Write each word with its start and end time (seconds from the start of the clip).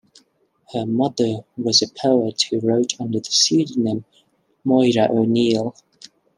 Her 0.73 0.87
mother 0.87 1.45
was 1.57 1.83
a 1.83 1.87
poet 1.87 2.41
who 2.49 2.59
wrote 2.59 2.99
under 2.99 3.19
the 3.19 3.29
pseudonym 3.29 4.03
"Moira 4.63 5.07
O'Neill". 5.11 5.75